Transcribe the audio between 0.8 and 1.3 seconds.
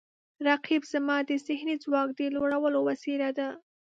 زما